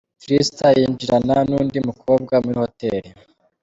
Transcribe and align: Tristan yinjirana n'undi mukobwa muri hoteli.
Tristan 0.21 0.73
yinjirana 0.79 1.35
n'undi 1.49 1.77
mukobwa 1.87 2.33
muri 2.43 2.57
hoteli. 2.63 3.09